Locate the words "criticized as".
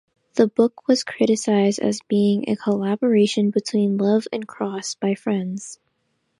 1.03-2.01